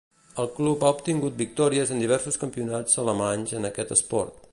El 0.43 0.47
club 0.53 0.85
ha 0.87 0.93
obtingut 0.99 1.35
victòries 1.41 1.91
en 1.97 2.01
diversos 2.05 2.41
campionats 2.45 3.01
alemanys 3.05 3.55
en 3.61 3.71
aquest 3.71 3.95
esport. 3.97 4.43